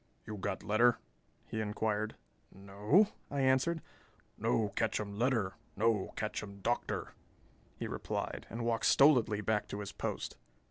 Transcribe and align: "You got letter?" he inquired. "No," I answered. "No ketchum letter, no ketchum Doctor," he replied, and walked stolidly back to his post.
"You 0.25 0.35
got 0.37 0.63
letter?" 0.63 0.97
he 1.45 1.61
inquired. 1.61 2.15
"No," 2.51 3.09
I 3.29 3.41
answered. 3.41 3.83
"No 4.35 4.69
ketchum 4.69 5.19
letter, 5.19 5.53
no 5.75 6.11
ketchum 6.15 6.59
Doctor," 6.61 7.13
he 7.77 7.87
replied, 7.87 8.47
and 8.49 8.65
walked 8.65 8.87
stolidly 8.87 9.41
back 9.41 9.67
to 9.67 9.79
his 9.79 9.91
post. 9.91 10.37